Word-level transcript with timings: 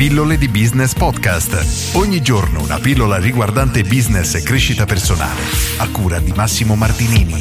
Pillole 0.00 0.38
di 0.38 0.48
Business 0.48 0.94
Podcast. 0.94 1.94
Ogni 1.94 2.22
giorno 2.22 2.62
una 2.62 2.78
pillola 2.78 3.18
riguardante 3.18 3.82
business 3.82 4.34
e 4.34 4.42
crescita 4.42 4.86
personale. 4.86 5.42
A 5.76 5.90
cura 5.90 6.18
di 6.20 6.32
Massimo 6.34 6.74
Martinini. 6.74 7.34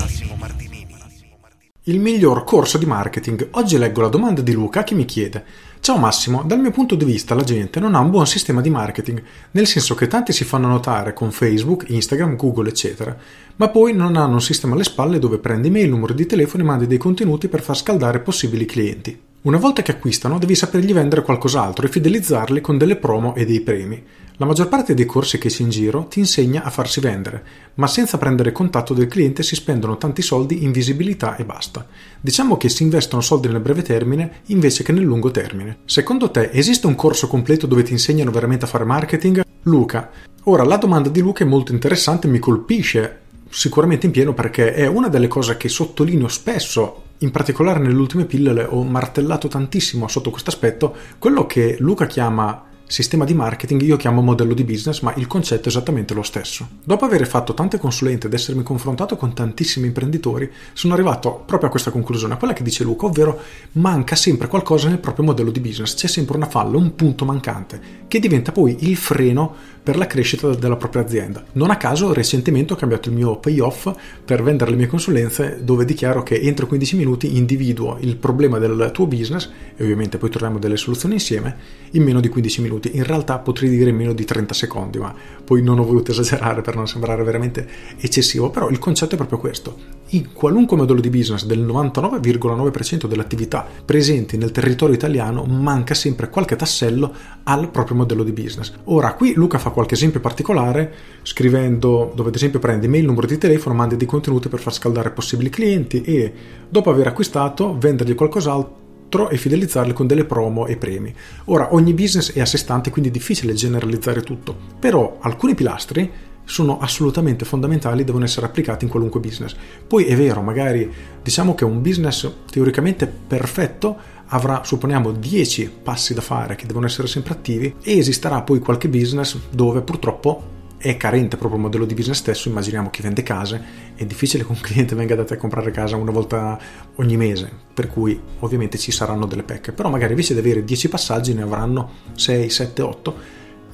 Il 1.83 2.01
miglior 2.01 2.43
corso 2.43 2.77
di 2.77 2.85
marketing. 2.85 3.47
Oggi 3.51 3.77
leggo 3.77 4.01
la 4.01 4.09
domanda 4.09 4.41
di 4.41 4.51
Luca 4.51 4.83
che 4.83 4.93
mi 4.93 5.05
chiede: 5.05 5.45
Ciao 5.79 5.95
Massimo, 5.95 6.43
dal 6.43 6.59
mio 6.59 6.71
punto 6.71 6.95
di 6.95 7.05
vista 7.05 7.33
la 7.33 7.43
gente 7.43 7.79
non 7.79 7.95
ha 7.95 7.99
un 7.99 8.09
buon 8.09 8.27
sistema 8.27 8.59
di 8.59 8.69
marketing, 8.69 9.23
nel 9.51 9.65
senso 9.65 9.95
che 9.95 10.07
tanti 10.07 10.33
si 10.33 10.43
fanno 10.43 10.67
notare 10.67 11.13
con 11.13 11.31
Facebook, 11.31 11.85
Instagram, 11.87 12.35
Google, 12.35 12.67
eccetera, 12.67 13.15
ma 13.55 13.69
poi 13.69 13.93
non 13.93 14.17
hanno 14.17 14.33
un 14.33 14.41
sistema 14.41 14.73
alle 14.73 14.83
spalle 14.83 15.17
dove 15.17 15.37
prendi 15.37 15.69
mail, 15.69 15.87
numero 15.87 16.13
di 16.13 16.25
telefono 16.25 16.63
e 16.63 16.65
mandi 16.65 16.87
dei 16.87 16.97
contenuti 16.97 17.47
per 17.47 17.61
far 17.61 17.77
scaldare 17.77 18.19
possibili 18.19 18.65
clienti. 18.65 19.27
Una 19.41 19.57
volta 19.57 19.81
che 19.81 19.91
acquistano 19.91 20.37
devi 20.37 20.53
sapergli 20.53 20.91
vendere 20.91 21.21
qualcos'altro 21.21 21.85
e 21.85 21.89
fidelizzarli 21.89 22.59
con 22.59 22.77
delle 22.77 22.97
promo 22.97 23.35
e 23.35 23.45
dei 23.45 23.61
premi. 23.61 24.03
La 24.35 24.45
maggior 24.45 24.67
parte 24.67 24.93
dei 24.93 25.05
corsi 25.05 25.37
che 25.37 25.47
c'è 25.47 25.61
in 25.61 25.69
giro 25.69 26.07
ti 26.07 26.19
insegna 26.19 26.63
a 26.63 26.69
farsi 26.69 26.99
vendere, 26.99 27.43
ma 27.75 27.87
senza 27.87 28.17
prendere 28.17 28.51
contatto 28.51 28.93
del 28.93 29.07
cliente 29.07 29.41
si 29.41 29.55
spendono 29.55 29.95
tanti 29.95 30.21
soldi 30.21 30.65
in 30.65 30.73
visibilità 30.73 31.37
e 31.37 31.45
basta. 31.45 31.87
Diciamo 32.19 32.57
che 32.57 32.67
si 32.67 32.83
investono 32.83 33.21
soldi 33.21 33.47
nel 33.47 33.61
breve 33.61 33.81
termine 33.81 34.41
invece 34.47 34.83
che 34.83 34.91
nel 34.91 35.03
lungo 35.03 35.31
termine. 35.31 35.77
Secondo 35.85 36.31
te 36.31 36.49
esiste 36.51 36.87
un 36.87 36.95
corso 36.95 37.27
completo 37.27 37.65
dove 37.65 37.83
ti 37.83 37.93
insegnano 37.93 38.31
veramente 38.31 38.65
a 38.65 38.67
fare 38.67 38.83
marketing? 38.83 39.41
Luca. 39.63 40.09
Ora 40.43 40.65
la 40.65 40.75
domanda 40.75 41.07
di 41.07 41.21
Luca 41.21 41.45
è 41.45 41.47
molto 41.47 41.71
interessante 41.71 42.27
e 42.27 42.29
mi 42.29 42.39
colpisce 42.39 43.19
sicuramente 43.49 44.05
in 44.05 44.11
pieno 44.11 44.33
perché 44.33 44.73
è 44.73 44.85
una 44.85 45.07
delle 45.07 45.29
cose 45.29 45.55
che 45.55 45.69
sottolineo 45.69 46.27
spesso 46.27 47.03
in 47.19 47.31
particolare 47.31 47.79
nelle 47.79 47.99
ultime 47.99 48.25
pillole 48.25 48.63
ho 48.63 48.83
martellato 48.83 49.47
tantissimo 49.47 50.07
sotto 50.07 50.29
questo 50.29 50.49
aspetto 50.49 50.95
quello 51.17 51.45
che 51.45 51.77
Luca 51.79 52.05
chiama 52.05 52.68
sistema 52.89 53.23
di 53.23 53.35
marketing 53.35 53.83
io 53.83 53.97
chiamo 53.97 54.21
modello 54.21 54.55
di 54.55 54.63
business, 54.63 55.01
ma 55.01 55.13
il 55.15 55.27
concetto 55.27 55.65
è 55.65 55.67
esattamente 55.67 56.15
lo 56.15 56.23
stesso. 56.23 56.67
Dopo 56.83 57.05
aver 57.05 57.27
fatto 57.27 57.53
tante 57.53 57.77
consulenze 57.77 58.25
ed 58.25 58.33
essermi 58.33 58.63
confrontato 58.63 59.15
con 59.15 59.33
tantissimi 59.33 59.85
imprenditori, 59.85 60.49
sono 60.73 60.95
arrivato 60.95 61.43
proprio 61.45 61.67
a 61.67 61.71
questa 61.71 61.91
conclusione, 61.91 62.35
quella 62.37 62.53
che 62.53 62.63
dice 62.63 62.83
Luca, 62.83 63.05
ovvero 63.05 63.39
manca 63.73 64.15
sempre 64.15 64.47
qualcosa 64.47 64.89
nel 64.89 64.97
proprio 64.97 65.25
modello 65.25 65.51
di 65.51 65.59
business, 65.59 65.93
c'è 65.93 66.07
sempre 66.07 66.35
una 66.35 66.47
falla, 66.47 66.77
un 66.77 66.95
punto 66.95 67.25
mancante, 67.25 67.79
che 68.07 68.19
diventa 68.19 68.51
poi 68.51 68.75
il 68.79 68.97
freno 68.97 69.55
per 69.83 69.97
la 69.97 70.07
crescita 70.07 70.53
della 70.55 70.75
propria 70.75 71.03
azienda. 71.03 71.43
Non 71.53 71.69
a 71.69 71.77
caso 71.77 72.11
recentemente 72.11 72.73
ho 72.73 72.75
cambiato 72.75 73.09
il 73.09 73.15
mio 73.15 73.37
payoff 73.37 73.91
per 74.25 74.43
vendere 74.43 74.71
le 74.71 74.77
mie 74.77 74.87
consulenze 74.87 75.59
dove 75.63 75.85
dichiaro 75.85 76.21
che 76.23 76.39
entro 76.41 76.67
15 76.67 76.95
minuti 76.95 77.37
individuo 77.37 77.97
il 78.01 78.17
problema 78.17 78.57
del 78.59 78.89
tuo 78.93 79.07
business 79.07 79.49
e 79.75 79.83
ovviamente 79.83 80.17
poi 80.17 80.29
troviamo 80.29 80.59
delle 80.59 80.77
soluzioni 80.77 81.15
insieme 81.15 81.55
in 81.91 82.03
meno 82.03 82.19
di 82.19 82.29
15 82.29 82.61
minuti 82.61 82.78
minuti, 82.79 82.95
in 82.95 83.03
realtà 83.03 83.37
potrei 83.37 83.69
dire 83.69 83.91
meno 83.91 84.13
di 84.13 84.23
30 84.23 84.53
secondi, 84.53 84.97
ma 84.97 85.13
poi 85.43 85.61
non 85.61 85.79
ho 85.79 85.83
voluto 85.83 86.11
esagerare 86.11 86.61
per 86.61 86.75
non 86.75 86.87
sembrare 86.87 87.23
veramente 87.23 87.67
eccessivo, 87.97 88.49
però 88.49 88.69
il 88.69 88.79
concetto 88.79 89.15
è 89.15 89.17
proprio 89.17 89.37
questo. 89.37 89.97
In 90.09 90.31
qualunque 90.33 90.77
modello 90.77 91.01
di 91.01 91.09
business 91.09 91.45
del 91.45 91.63
99,9% 91.63 93.05
delle 93.05 93.21
attività 93.21 93.67
presenti 93.85 94.37
nel 94.37 94.51
territorio 94.51 94.95
italiano 94.95 95.43
manca 95.43 95.93
sempre 95.93 96.29
qualche 96.29 96.55
tassello 96.55 97.13
al 97.43 97.69
proprio 97.69 97.97
modello 97.97 98.23
di 98.23 98.31
business. 98.31 98.73
Ora, 98.85 99.13
qui 99.13 99.33
Luca 99.33 99.59
fa 99.59 99.69
qualche 99.69 99.93
esempio 99.93 100.19
particolare 100.19 100.93
scrivendo 101.21 102.11
dove 102.15 102.29
ad 102.29 102.35
esempio 102.35 102.59
prendi 102.59 102.87
mail, 102.87 103.05
numero 103.05 103.27
di 103.27 103.37
telefono, 103.37 103.75
mandi 103.75 103.97
dei 103.97 104.07
contenuti 104.07 104.47
per 104.47 104.59
far 104.59 104.73
scaldare 104.73 105.11
possibili 105.11 105.49
clienti 105.49 106.01
e 106.01 106.33
dopo 106.67 106.89
aver 106.89 107.07
acquistato 107.07 107.77
vendergli 107.77 108.15
qualcos'altro 108.15 108.87
e 109.29 109.37
fidelizzarli 109.37 109.93
con 109.93 110.07
delle 110.07 110.25
promo 110.25 110.67
e 110.67 110.77
premi. 110.77 111.13
Ora, 111.45 111.73
ogni 111.73 111.93
business 111.93 112.33
è 112.33 112.39
a 112.39 112.45
sé 112.45 112.57
stante, 112.57 112.91
quindi 112.91 113.09
è 113.09 113.13
difficile 113.13 113.53
generalizzare 113.53 114.21
tutto, 114.21 114.55
però 114.79 115.17
alcuni 115.21 115.55
pilastri 115.55 116.11
sono 116.43 116.79
assolutamente 116.79 117.45
fondamentali, 117.45 118.03
devono 118.03 118.23
essere 118.23 118.47
applicati 118.47 118.83
in 118.83 118.89
qualunque 118.89 119.19
business. 119.19 119.55
Poi 119.87 120.05
è 120.05 120.15
vero, 120.15 120.41
magari 120.41 120.91
diciamo 121.21 121.53
che 121.53 121.63
un 121.63 121.81
business 121.81 122.29
teoricamente 122.49 123.05
perfetto 123.05 123.97
avrà, 124.27 124.63
supponiamo, 124.63 125.11
10 125.11 125.71
passi 125.83 126.13
da 126.13 126.21
fare 126.21 126.55
che 126.55 126.65
devono 126.65 126.87
essere 126.87 127.07
sempre 127.07 127.33
attivi 127.33 127.75
e 127.83 127.97
esisterà 127.97 128.41
poi 128.41 128.59
qualche 128.59 128.89
business 128.89 129.37
dove 129.51 129.81
purtroppo 129.81 130.57
è 130.79 130.95
carente 130.95 131.35
proprio 131.35 131.57
il 131.57 131.65
modello 131.65 131.85
di 131.85 131.93
business 131.93 132.17
stesso, 132.17 132.47
immaginiamo 132.47 132.89
chi 132.89 133.01
vende 133.01 133.21
case, 133.21 133.61
è 133.95 134.05
difficile 134.05 134.45
che 134.45 134.51
un 134.51 134.59
cliente 134.63 134.95
venga 134.95 135.13
da 135.13 135.25
te 135.25 135.33
a 135.35 135.37
comprare 135.37 135.71
casa 135.71 135.97
una 135.97 136.11
volta 136.11 136.57
ogni 136.95 137.17
mese, 137.17 137.51
per 137.73 137.87
cui 137.87 138.19
ovviamente 138.39 138.77
ci 138.77 138.91
saranno 138.91 139.25
delle 139.25 139.43
pecche, 139.43 139.73
però 139.73 139.89
magari 139.89 140.11
invece 140.11 140.33
di 140.33 140.39
avere 140.39 140.63
10 140.63 140.89
passaggi 140.89 141.33
ne 141.33 141.41
avranno 141.41 141.89
6, 142.13 142.49
7, 142.49 142.81
8. 142.81 143.15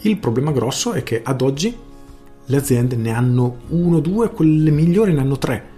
Il 0.02 0.18
problema 0.18 0.52
grosso 0.52 0.94
è 0.94 1.04
che 1.04 1.22
ad 1.24 1.42
oggi 1.42 1.76
le 2.48 2.58
aziende 2.58 2.96
ne 2.96 3.12
hanno 3.12 3.58
uno, 3.70 4.00
due, 4.00 4.32
quelle 4.32 4.72
migliori 4.72 5.14
ne 5.14 5.22
hanno 5.22 5.38
tre 5.38 5.74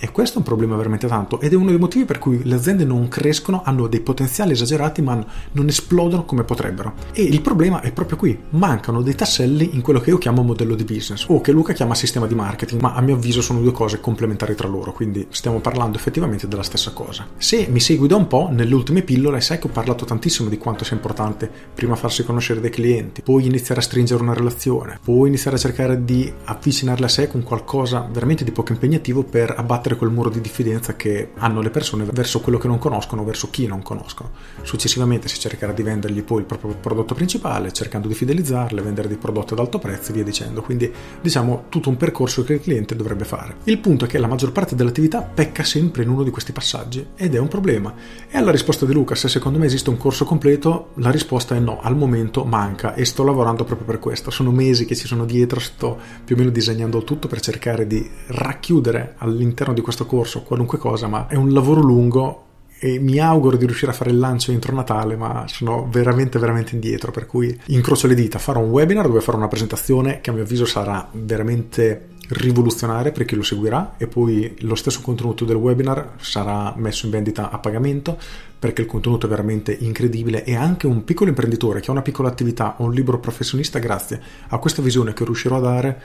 e 0.00 0.10
questo 0.10 0.36
è 0.36 0.38
un 0.38 0.44
problema 0.44 0.76
veramente 0.76 1.06
tanto 1.06 1.40
ed 1.40 1.52
è 1.52 1.56
uno 1.56 1.68
dei 1.68 1.78
motivi 1.78 2.06
per 2.06 2.18
cui 2.18 2.42
le 2.42 2.54
aziende 2.54 2.84
non 2.84 3.08
crescono, 3.08 3.62
hanno 3.64 3.86
dei 3.86 4.00
potenziali 4.00 4.52
esagerati 4.52 5.02
ma 5.02 5.22
non 5.52 5.68
esplodono 5.68 6.24
come 6.24 6.42
potrebbero. 6.42 6.94
E 7.12 7.22
il 7.22 7.42
problema 7.42 7.82
è 7.82 7.92
proprio 7.92 8.16
qui, 8.16 8.38
mancano 8.50 9.02
dei 9.02 9.14
tasselli 9.14 9.74
in 9.74 9.82
quello 9.82 10.00
che 10.00 10.10
io 10.10 10.18
chiamo 10.18 10.42
modello 10.42 10.74
di 10.74 10.84
business 10.84 11.26
o 11.28 11.40
che 11.42 11.52
Luca 11.52 11.74
chiama 11.74 11.94
sistema 11.94 12.26
di 12.26 12.34
marketing, 12.34 12.80
ma 12.80 12.94
a 12.94 13.02
mio 13.02 13.14
avviso 13.14 13.42
sono 13.42 13.60
due 13.60 13.72
cose 13.72 14.00
complementari 14.00 14.54
tra 14.54 14.68
loro, 14.68 14.92
quindi 14.92 15.26
stiamo 15.30 15.60
parlando 15.60 15.98
effettivamente 15.98 16.48
della 16.48 16.62
stessa 16.62 16.92
cosa. 16.92 17.26
Se 17.36 17.68
mi 17.70 17.80
segui 17.80 18.08
da 18.08 18.16
un 18.16 18.26
po', 18.26 18.48
nelle 18.50 18.74
ultime 18.74 19.02
pillole 19.02 19.42
sai 19.42 19.58
che 19.58 19.66
ho 19.66 19.70
parlato 19.70 20.06
tantissimo 20.06 20.48
di 20.48 20.56
quanto 20.56 20.84
sia 20.84 20.96
importante 20.96 21.50
prima 21.74 21.94
farsi 21.94 22.24
conoscere 22.24 22.60
dei 22.60 22.70
clienti, 22.70 23.20
poi 23.20 23.44
iniziare 23.44 23.80
a 23.80 23.84
stringere 23.84 24.22
una 24.22 24.32
relazione, 24.32 24.98
poi 25.04 25.28
iniziare 25.28 25.56
a 25.56 25.60
cercare 25.60 26.04
di 26.04 26.32
avvicinarli 26.44 27.04
a 27.04 27.08
sé 27.08 27.28
con 27.28 27.42
qualcosa 27.42 28.08
veramente 28.10 28.44
di 28.44 28.50
poco 28.50 28.72
impegnativo 28.72 29.22
per 29.22 29.54
abbattere 29.56 29.89
abbattere 29.90 29.96
quel 29.96 30.10
muro 30.10 30.30
di 30.30 30.40
diffidenza 30.40 30.96
che 30.96 31.30
hanno 31.36 31.60
le 31.60 31.70
persone 31.70 32.04
verso 32.04 32.40
quello 32.40 32.58
che 32.58 32.68
non 32.68 32.78
conoscono, 32.78 33.24
verso 33.24 33.50
chi 33.50 33.66
non 33.66 33.82
conoscono. 33.82 34.30
Successivamente 34.62 35.28
si 35.28 35.38
cercherà 35.38 35.72
di 35.72 35.82
vendergli 35.82 36.22
poi 36.22 36.40
il 36.40 36.44
proprio 36.44 36.74
prodotto 36.74 37.14
principale, 37.14 37.72
cercando 37.72 38.08
di 38.08 38.14
fidelizzarle, 38.14 38.82
vendere 38.82 39.08
dei 39.08 39.16
prodotti 39.16 39.52
ad 39.52 39.58
alto 39.58 39.78
prezzo 39.78 40.10
e 40.10 40.14
via 40.14 40.24
dicendo. 40.24 40.62
Quindi 40.62 40.90
diciamo 41.20 41.64
tutto 41.68 41.88
un 41.88 41.96
percorso 41.96 42.44
che 42.44 42.54
il 42.54 42.60
cliente 42.60 42.94
dovrebbe 42.96 43.24
fare. 43.24 43.56
Il 43.64 43.78
punto 43.78 44.04
è 44.04 44.08
che 44.08 44.18
la 44.18 44.26
maggior 44.26 44.52
parte 44.52 44.74
dell'attività 44.74 45.22
pecca 45.22 45.64
sempre 45.64 46.02
in 46.02 46.08
uno 46.08 46.22
di 46.22 46.30
questi 46.30 46.52
passaggi 46.52 47.06
ed 47.16 47.34
è 47.34 47.38
un 47.38 47.48
problema. 47.48 47.94
E 48.28 48.36
alla 48.36 48.50
risposta 48.50 48.86
di 48.86 48.92
Luca, 48.92 49.14
se 49.14 49.28
secondo 49.28 49.58
me 49.58 49.66
esiste 49.66 49.90
un 49.90 49.96
corso 49.96 50.24
completo, 50.24 50.90
la 50.94 51.10
risposta 51.10 51.54
è 51.54 51.58
no, 51.58 51.80
al 51.80 51.96
momento 51.96 52.44
manca 52.44 52.94
e 52.94 53.04
sto 53.04 53.24
lavorando 53.24 53.64
proprio 53.64 53.86
per 53.86 53.98
questo. 53.98 54.30
Sono 54.30 54.50
mesi 54.50 54.84
che 54.84 54.96
ci 54.96 55.06
sono 55.06 55.24
dietro, 55.24 55.60
sto 55.60 55.98
più 56.24 56.34
o 56.34 56.38
meno 56.38 56.50
disegnando 56.50 56.98
il 56.98 57.04
tutto 57.04 57.28
per 57.28 57.40
cercare 57.40 57.86
di 57.86 58.08
racchiudere 58.28 59.14
all'interno 59.18 59.72
di 59.72 59.79
di 59.80 59.82
questo 59.82 60.06
corso, 60.06 60.42
qualunque 60.42 60.78
cosa, 60.78 61.08
ma 61.08 61.26
è 61.26 61.34
un 61.34 61.52
lavoro 61.52 61.80
lungo 61.80 62.44
e 62.82 62.98
mi 62.98 63.18
auguro 63.18 63.58
di 63.58 63.66
riuscire 63.66 63.90
a 63.90 63.94
fare 63.94 64.10
il 64.10 64.18
lancio 64.18 64.52
entro 64.52 64.74
Natale, 64.74 65.16
ma 65.16 65.44
sono 65.48 65.86
veramente 65.90 66.38
veramente 66.38 66.74
indietro, 66.74 67.10
per 67.10 67.26
cui 67.26 67.58
incrocio 67.66 68.06
le 68.06 68.14
dita, 68.14 68.38
farò 68.38 68.60
un 68.60 68.70
webinar 68.70 69.06
dove 69.06 69.20
farò 69.20 69.36
una 69.36 69.48
presentazione 69.48 70.20
che 70.20 70.30
a 70.30 70.32
mio 70.32 70.44
avviso 70.44 70.64
sarà 70.64 71.06
veramente 71.12 72.08
rivoluzionaria 72.30 73.10
per 73.12 73.24
chi 73.24 73.34
lo 73.34 73.42
seguirà 73.42 73.94
e 73.98 74.06
poi 74.06 74.56
lo 74.60 74.76
stesso 74.76 75.00
contenuto 75.02 75.44
del 75.44 75.56
webinar 75.56 76.14
sarà 76.20 76.72
messo 76.76 77.06
in 77.06 77.12
vendita 77.12 77.50
a 77.50 77.58
pagamento 77.58 78.16
perché 78.58 78.82
il 78.82 78.86
contenuto 78.86 79.26
è 79.26 79.28
veramente 79.28 79.76
incredibile 79.78 80.44
e 80.44 80.54
anche 80.54 80.86
un 80.86 81.02
piccolo 81.02 81.30
imprenditore 81.30 81.80
che 81.80 81.88
ha 81.88 81.92
una 81.92 82.02
piccola 82.02 82.28
attività 82.28 82.76
o 82.78 82.84
un 82.84 82.92
libro 82.92 83.18
professionista 83.18 83.80
grazie 83.80 84.20
a 84.46 84.58
questa 84.58 84.80
visione 84.80 85.12
che 85.12 85.24
riuscirò 85.24 85.56
a 85.56 85.60
dare 85.60 86.02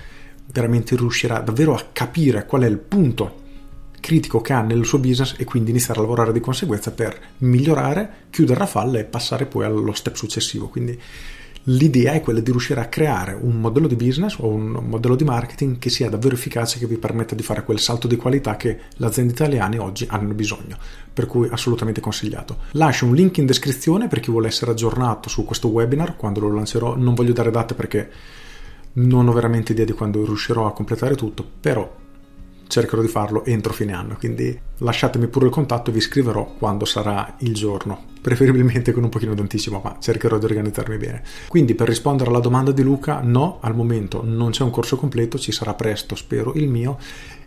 veramente 0.52 0.96
riuscirà 0.96 1.40
davvero 1.40 1.76
a 1.76 1.84
capire 1.92 2.46
qual 2.48 2.64
è 2.64 2.68
il 2.68 2.80
punto 2.80 3.44
critico 4.06 4.40
che 4.40 4.54
ha 4.54 4.62
nel 4.62 4.86
suo 4.86 5.00
business 5.00 5.34
e 5.36 5.46
quindi 5.46 5.72
iniziare 5.72 6.00
a 6.00 6.04
lavorare 6.04 6.32
di 6.32 6.40
conseguenza 6.40 6.92
per 6.92 7.20
migliorare, 7.40 8.28
chiudere 8.30 8.60
la 8.60 8.68
falla 8.68 9.00
e 9.00 9.04
passare 9.04 9.48
poi 9.48 9.66
allo 9.66 9.94
step 9.94 10.14
successivo. 10.14 10.68
Quindi 10.68 11.02
l'idea 11.64 12.12
è 12.12 12.22
quella 12.22 12.40
di 12.40 12.52
riuscire 12.52 12.82
a 12.82 12.86
creare 12.86 13.34
un 13.34 13.60
modello 13.60 13.88
di 13.88 13.96
business 13.96 14.38
o 14.38 14.48
un 14.48 14.78
modello 14.88 15.16
di 15.16 15.24
marketing 15.24 15.80
che 15.80 15.90
sia 15.90 16.08
davvero 16.08 16.36
efficace, 16.36 16.78
che 16.78 16.86
vi 16.86 16.98
permetta 16.98 17.34
di 17.34 17.42
fare 17.42 17.64
quel 17.64 17.80
salto 17.80 18.08
di 18.08 18.16
qualità 18.16 18.58
che 18.58 18.82
le 18.96 19.06
aziende 19.08 19.34
italiane 19.34 19.80
oggi 19.80 20.06
hanno 20.08 20.36
bisogno, 20.36 20.78
per 21.12 21.26
cui 21.26 21.48
assolutamente 21.50 22.00
consigliato. 22.00 22.58
Lascio 22.74 23.08
un 23.08 23.16
link 23.16 23.40
in 23.40 23.48
descrizione 23.48 24.08
per 24.08 24.20
chi 24.20 24.30
vuole 24.30 24.50
essere 24.50 24.70
aggiornato 24.70 25.30
su 25.30 25.46
questo 25.46 25.70
webinar 25.70 26.16
quando 26.16 26.42
lo 26.42 26.54
lancerò, 26.54 26.96
non 26.96 27.16
voglio 27.16 27.34
dare 27.34 27.50
date 27.50 27.74
perché 27.74 28.12
non 28.98 29.28
ho 29.28 29.34
veramente 29.34 29.72
idea 29.72 29.84
di 29.84 29.94
quando 29.94 30.24
riuscirò 30.24 30.68
a 30.68 30.74
completare 30.74 31.16
tutto, 31.16 31.44
però 31.60 32.04
cercherò 32.68 33.02
di 33.02 33.08
farlo 33.08 33.46
entro 33.46 33.74
fine 33.74 33.94
anno, 33.94 34.16
quindi 34.18 34.60
lasciatemi 34.80 35.28
pure 35.28 35.46
il 35.46 35.52
contatto 35.52 35.90
e 35.90 35.94
vi 35.94 36.02
scriverò 36.02 36.56
quando 36.58 36.86
sarà 36.86 37.36
il 37.40 37.54
giorno, 37.54 38.06
preferibilmente 38.22 38.92
con 38.92 39.04
un 39.04 39.10
pochino 39.10 39.34
d'anticipo, 39.36 39.82
ma 39.84 39.98
cercherò 40.00 40.38
di 40.38 40.46
organizzarmi 40.46 40.98
bene. 40.98 41.24
Quindi 41.48 41.76
per 41.76 41.88
rispondere 41.88 42.30
alla 42.30 42.40
domanda 42.40 42.72
di 42.72 42.82
Luca, 42.82 43.22
no, 43.22 43.60
al 43.62 43.76
momento 43.76 44.22
non 44.24 44.52
c'è 44.52 44.64
un 44.64 44.72
corso 44.72 44.96
completo, 44.98 45.38
ci 45.38 45.52
sarà 45.52 45.74
presto, 45.74 46.16
spero, 46.16 46.54
il 46.54 46.68
mio 46.68 46.98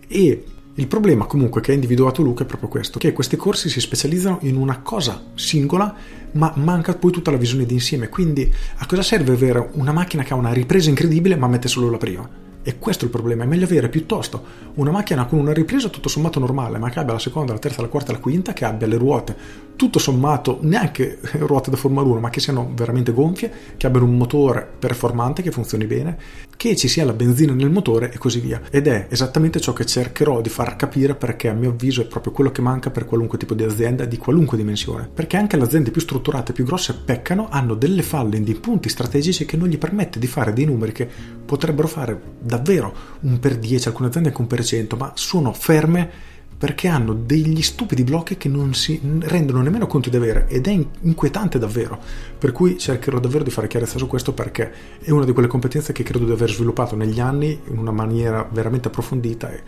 e 0.06 0.44
Il 0.78 0.86
problema 0.86 1.26
comunque 1.26 1.60
che 1.60 1.72
ha 1.72 1.74
individuato 1.74 2.22
Luca 2.22 2.44
è 2.44 2.46
proprio 2.46 2.68
questo, 2.68 3.00
che 3.00 3.12
questi 3.12 3.34
corsi 3.34 3.68
si 3.68 3.80
specializzano 3.80 4.38
in 4.42 4.54
una 4.54 4.80
cosa 4.80 5.20
singola, 5.34 5.92
ma 6.34 6.52
manca 6.54 6.94
poi 6.94 7.10
tutta 7.10 7.32
la 7.32 7.36
visione 7.36 7.66
d'insieme. 7.66 8.08
Quindi 8.08 8.48
a 8.76 8.86
cosa 8.86 9.02
serve 9.02 9.32
avere 9.32 9.70
una 9.72 9.90
macchina 9.90 10.22
che 10.22 10.34
ha 10.34 10.36
una 10.36 10.52
ripresa 10.52 10.88
incredibile 10.88 11.34
ma 11.34 11.48
mette 11.48 11.66
solo 11.66 11.90
la 11.90 11.96
prima? 11.96 12.47
E 12.68 12.78
questo 12.78 13.04
è 13.04 13.06
il 13.06 13.14
problema, 13.14 13.44
è 13.44 13.46
meglio 13.46 13.64
avere 13.64 13.88
piuttosto 13.88 14.44
una 14.74 14.90
macchina 14.90 15.24
con 15.24 15.38
una 15.38 15.54
ripresa 15.54 15.88
tutto 15.88 16.10
sommato 16.10 16.38
normale, 16.38 16.76
ma 16.76 16.90
che 16.90 16.98
abbia 16.98 17.14
la 17.14 17.18
seconda, 17.18 17.54
la 17.54 17.58
terza, 17.58 17.80
la 17.80 17.88
quarta, 17.88 18.12
la 18.12 18.18
quinta, 18.18 18.52
che 18.52 18.66
abbia 18.66 18.86
le 18.86 18.98
ruote 18.98 19.36
tutto 19.74 19.98
sommato 19.98 20.58
neanche 20.60 21.18
ruote 21.40 21.70
da 21.70 21.78
Formula 21.78 22.06
1, 22.06 22.20
ma 22.20 22.28
che 22.28 22.40
siano 22.40 22.70
veramente 22.74 23.12
gonfie, 23.12 23.50
che 23.78 23.86
abbiano 23.86 24.04
un 24.04 24.18
motore 24.18 24.68
performante 24.78 25.40
che 25.40 25.50
funzioni 25.50 25.86
bene, 25.86 26.18
che 26.58 26.74
ci 26.74 26.88
sia 26.88 27.04
la 27.04 27.12
benzina 27.12 27.52
nel 27.54 27.70
motore 27.70 28.10
e 28.12 28.18
così 28.18 28.40
via. 28.40 28.60
Ed 28.68 28.88
è 28.88 29.06
esattamente 29.08 29.60
ciò 29.60 29.72
che 29.72 29.86
cercherò 29.86 30.40
di 30.40 30.48
far 30.48 30.74
capire 30.74 31.14
perché 31.14 31.48
a 31.48 31.52
mio 31.52 31.70
avviso 31.70 32.02
è 32.02 32.06
proprio 32.06 32.32
quello 32.32 32.50
che 32.50 32.60
manca 32.60 32.90
per 32.90 33.04
qualunque 33.04 33.38
tipo 33.38 33.54
di 33.54 33.62
azienda 33.62 34.04
di 34.04 34.16
qualunque 34.18 34.56
dimensione. 34.56 35.08
Perché 35.14 35.36
anche 35.36 35.56
le 35.56 35.62
aziende 35.62 35.92
più 35.92 36.00
strutturate, 36.00 36.52
più 36.52 36.64
grosse 36.64 36.94
peccano, 36.94 37.46
hanno 37.48 37.74
delle 37.74 38.02
falle 38.02 38.36
in 38.36 38.60
punti 38.60 38.88
strategici 38.88 39.44
che 39.44 39.56
non 39.56 39.68
gli 39.68 39.78
permette 39.78 40.18
di 40.18 40.26
fare 40.26 40.52
dei 40.52 40.64
numeri 40.64 40.90
che 40.90 41.08
potrebbero 41.46 41.86
fare 41.86 42.20
davvero 42.40 42.92
un 43.20 43.38
per 43.38 43.56
10, 43.56 43.86
alcune 43.86 44.08
aziende 44.08 44.30
anche 44.30 44.40
un 44.40 44.48
per 44.48 44.64
100, 44.64 44.96
ma 44.96 45.12
sono 45.14 45.52
ferme 45.52 46.10
perché 46.58 46.88
hanno 46.88 47.14
degli 47.14 47.62
stupidi 47.62 48.02
blocchi 48.02 48.36
che 48.36 48.48
non 48.48 48.74
si 48.74 49.00
rendono 49.20 49.62
nemmeno 49.62 49.86
conto 49.86 50.10
di 50.10 50.16
avere 50.16 50.48
ed 50.48 50.66
è 50.66 50.70
inquietante 51.02 51.58
davvero. 51.58 51.98
Per 52.36 52.50
cui 52.50 52.76
cercherò 52.76 53.20
davvero 53.20 53.44
di 53.44 53.50
fare 53.50 53.68
chiarezza 53.68 53.96
su 53.96 54.08
questo 54.08 54.32
perché 54.32 54.72
è 55.00 55.10
una 55.10 55.24
di 55.24 55.32
quelle 55.32 55.48
competenze 55.48 55.92
che 55.92 56.02
credo 56.02 56.24
di 56.24 56.32
aver 56.32 56.50
sviluppato 56.50 56.96
negli 56.96 57.20
anni 57.20 57.58
in 57.68 57.78
una 57.78 57.92
maniera 57.92 58.46
veramente 58.50 58.88
approfondita 58.88 59.52
e 59.52 59.62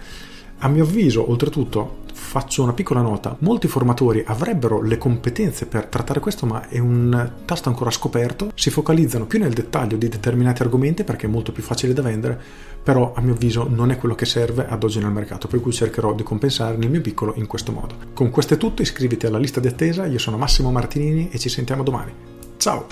a 0.62 0.68
mio 0.68 0.84
avviso, 0.84 1.30
oltretutto, 1.30 1.98
faccio 2.12 2.62
una 2.62 2.74
piccola 2.74 3.00
nota, 3.00 3.34
molti 3.40 3.66
formatori 3.66 4.22
avrebbero 4.26 4.82
le 4.82 4.98
competenze 4.98 5.66
per 5.66 5.86
trattare 5.86 6.20
questo, 6.20 6.44
ma 6.44 6.68
è 6.68 6.78
un 6.78 7.32
tasto 7.46 7.70
ancora 7.70 7.90
scoperto, 7.90 8.52
si 8.54 8.68
focalizzano 8.68 9.24
più 9.24 9.38
nel 9.38 9.54
dettaglio 9.54 9.96
di 9.96 10.08
determinati 10.08 10.60
argomenti 10.60 11.02
perché 11.02 11.26
è 11.26 11.30
molto 11.30 11.52
più 11.52 11.62
facile 11.62 11.94
da 11.94 12.02
vendere, 12.02 12.38
però 12.82 13.14
a 13.14 13.22
mio 13.22 13.32
avviso 13.32 13.66
non 13.68 13.90
è 13.90 13.96
quello 13.96 14.14
che 14.14 14.26
serve 14.26 14.66
ad 14.68 14.84
oggi 14.84 14.98
nel 14.98 15.10
mercato, 15.10 15.48
per 15.48 15.60
cui 15.60 15.72
cercherò 15.72 16.12
di 16.12 16.22
compensare 16.22 16.76
nel 16.76 16.90
mio 16.90 17.00
piccolo 17.00 17.32
in 17.36 17.46
questo 17.46 17.72
modo. 17.72 17.94
Con 18.12 18.28
questo 18.28 18.54
è 18.54 18.56
tutto, 18.58 18.82
iscriviti 18.82 19.24
alla 19.24 19.38
lista 19.38 19.60
di 19.60 19.68
attesa, 19.68 20.04
io 20.04 20.18
sono 20.18 20.36
Massimo 20.36 20.70
Martinini 20.70 21.30
e 21.30 21.38
ci 21.38 21.48
sentiamo 21.48 21.82
domani. 21.82 22.12
Ciao! 22.58 22.86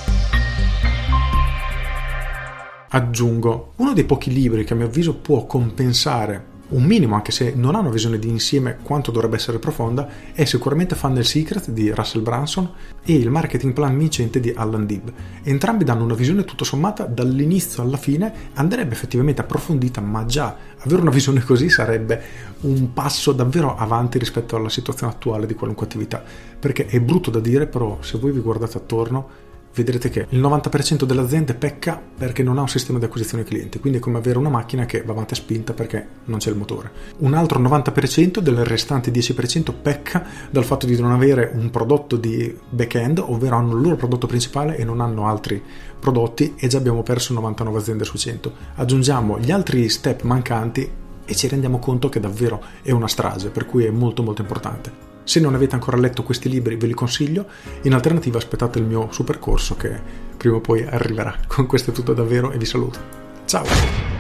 Aggiungo, 2.91 3.73
uno 3.76 3.93
dei 3.93 4.05
pochi 4.05 4.32
libri 4.32 4.64
che 4.64 4.73
a 4.73 4.76
mio 4.76 4.87
avviso 4.87 5.14
può 5.17 5.44
compensare 5.44 6.56
un 6.69 6.85
minimo, 6.85 7.15
anche 7.15 7.32
se 7.32 7.55
non 7.55 7.75
ha 7.75 7.79
una 7.79 7.91
visione 7.91 8.19
di 8.19 8.29
insieme 8.29 8.79
quanto 8.82 9.11
dovrebbe 9.11 9.37
essere 9.37 9.59
profonda, 9.59 10.09
è 10.32 10.44
sicuramente 10.44 10.94
Funnel 10.94 11.25
Secret 11.25 11.70
di 11.70 11.91
Russell 11.91 12.23
Branson 12.23 12.70
e 13.03 13.15
il 13.15 13.31
Marketing 13.31 13.73
Plan 13.73 13.97
Vincente 13.97 14.38
di 14.41 14.53
Alan 14.55 14.85
Dibb. 14.85 15.09
Entrambi 15.44 15.85
danno 15.85 16.05
una 16.05 16.15
visione 16.15 16.44
tutto 16.44 16.65
sommata 16.65 17.05
dall'inizio 17.05 17.82
alla 17.82 17.97
fine, 17.97 18.32
andrebbe 18.55 18.93
effettivamente 18.93 19.41
approfondita, 19.41 20.00
ma 20.00 20.26
già 20.26 20.56
avere 20.79 21.00
una 21.00 21.11
visione 21.11 21.43
così 21.43 21.70
sarebbe 21.70 22.23
un 22.61 22.93
passo 22.93 23.32
davvero 23.32 23.76
avanti 23.76 24.19
rispetto 24.19 24.56
alla 24.56 24.69
situazione 24.69 25.12
attuale 25.12 25.47
di 25.47 25.55
qualunque 25.55 25.87
attività, 25.87 26.23
perché 26.59 26.87
è 26.87 27.00
brutto 27.00 27.31
da 27.31 27.41
dire, 27.41 27.67
però 27.67 27.99
se 28.00 28.19
voi 28.19 28.32
vi 28.32 28.41
guardate 28.41 28.76
attorno 28.76 29.47
vedrete 29.78 30.10
che 30.10 30.26
il 30.28 30.40
90% 30.40 31.04
delle 31.04 31.20
aziende 31.20 31.54
pecca 31.54 32.00
perché 32.19 32.42
non 32.42 32.58
ha 32.58 32.62
un 32.62 32.69
sistema 32.69 32.98
di 32.98 33.04
acquisizione 33.04 33.44
clienti, 33.44 33.78
quindi 33.78 33.98
è 33.98 34.00
come 34.00 34.19
avere 34.19 34.38
una 34.38 34.48
macchina 34.48 34.86
che 34.86 35.02
va 35.02 35.12
avanti 35.12 35.34
a 35.34 35.36
spinta 35.36 35.72
perché 35.72 36.06
non 36.25 36.38
c'è 36.38 36.50
il 36.50 36.56
motore. 36.56 36.90
Un 37.19 37.34
altro 37.34 37.60
90% 37.60 38.38
del 38.38 38.64
restante 38.64 39.10
10% 39.10 39.72
pecca 39.80 40.25
dal 40.50 40.64
fatto 40.64 40.86
di 40.86 41.00
non 41.00 41.12
avere 41.12 41.50
un 41.54 41.70
prodotto 41.70 42.16
di 42.16 42.56
back-end, 42.69 43.19
ovvero 43.19 43.56
hanno 43.56 43.75
il 43.75 43.82
loro 43.82 43.96
prodotto 43.96 44.26
principale 44.26 44.76
e 44.76 44.84
non 44.84 45.00
hanno 45.00 45.26
altri 45.26 45.62
prodotti 45.98 46.54
e 46.56 46.69
già 46.69 46.78
abbiamo 46.78 47.02
perso 47.02 47.32
99 47.34 47.78
aziende 47.78 48.04
su 48.04 48.16
100. 48.16 48.52
Aggiungiamo 48.76 49.38
gli 49.38 49.50
altri 49.50 49.88
step 49.88 50.22
mancanti 50.22 50.90
e 51.25 51.34
ci 51.34 51.46
rendiamo 51.48 51.78
conto 51.78 52.08
che 52.08 52.20
davvero 52.20 52.62
è 52.82 52.90
una 52.90 53.08
strage, 53.08 53.50
per 53.50 53.66
cui 53.66 53.84
è 53.84 53.90
molto 53.90 54.22
molto 54.22 54.40
importante. 54.40 55.07
Se 55.28 55.40
non 55.40 55.54
avete 55.54 55.75
ancora 55.75 55.98
letto 55.98 56.22
questi 56.22 56.48
libri 56.48 56.76
ve 56.76 56.86
li 56.86 56.94
consiglio, 56.94 57.44
in 57.82 57.92
alternativa 57.92 58.38
aspettate 58.38 58.78
il 58.78 58.86
mio 58.86 59.08
super 59.12 59.38
corso 59.38 59.76
che 59.76 59.94
prima 60.38 60.56
o 60.56 60.60
poi 60.62 60.86
arriverà. 60.86 61.36
Con 61.46 61.66
questo 61.66 61.90
è 61.90 61.92
tutto 61.92 62.14
davvero 62.14 62.50
e 62.50 62.56
vi 62.56 62.64
saluto. 62.64 62.98
Ciao! 63.44 64.18